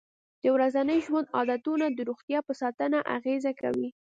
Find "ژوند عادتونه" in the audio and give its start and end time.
1.05-1.85